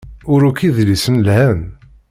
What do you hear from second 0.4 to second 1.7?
akk idlisen lhan.